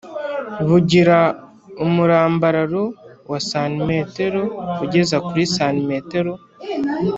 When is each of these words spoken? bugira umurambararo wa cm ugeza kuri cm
bugira 0.67 1.17
umurambararo 1.85 2.83
wa 3.31 3.39
cm 3.51 3.87
ugeza 4.83 5.15
kuri 5.27 5.43
cm 5.57 5.89